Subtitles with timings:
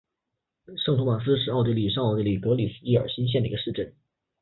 [0.83, 3.93] 圣托马斯是奥地利上奥地利州格里斯基尔兴县的一个市镇。